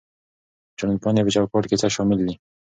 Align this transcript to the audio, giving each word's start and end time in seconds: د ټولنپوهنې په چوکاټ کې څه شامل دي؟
د 0.69 0.73
ټولنپوهنې 0.77 1.21
په 1.25 1.31
چوکاټ 1.35 1.63
کې 1.69 1.75
څه 1.81 1.87
شامل 1.95 2.19
دي؟ 2.25 2.33